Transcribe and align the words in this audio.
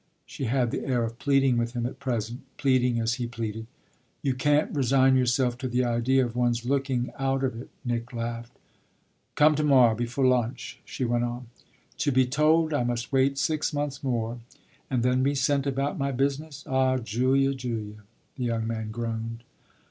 She 0.25 0.45
had 0.45 0.71
the 0.71 0.83
air 0.83 1.03
of 1.03 1.19
pleading 1.19 1.59
with 1.59 1.73
him 1.73 1.85
at 1.85 1.99
present, 1.99 2.41
pleading 2.57 2.99
as 2.99 3.13
he 3.21 3.27
pleaded. 3.27 3.67
"You 4.23 4.33
can't 4.33 4.73
resign 4.75 5.15
yourself 5.15 5.59
to 5.59 5.67
the 5.67 5.85
idea 5.85 6.25
of 6.25 6.35
one's 6.35 6.65
looking 6.65 7.11
'out 7.19 7.43
of 7.43 7.55
it'!" 7.61 7.69
Nick 7.85 8.11
laughed. 8.11 8.57
"Come 9.35 9.53
to 9.53 9.63
morrow, 9.63 9.93
before 9.93 10.25
lunch," 10.25 10.79
she 10.85 11.05
went 11.05 11.25
on. 11.25 11.49
"To 11.99 12.11
be 12.11 12.25
told 12.25 12.73
I 12.73 12.83
must 12.83 13.11
wait 13.11 13.37
six 13.37 13.73
months 13.73 14.03
more 14.03 14.39
and 14.89 15.03
then 15.03 15.21
be 15.21 15.35
sent 15.35 15.67
about 15.67 15.99
my 15.99 16.11
business? 16.11 16.63
Ah, 16.65 16.97
Julia, 16.97 17.53
Julia!" 17.53 18.01
the 18.37 18.45
young 18.45 18.65
man 18.65 18.89
groaned. 18.89 19.43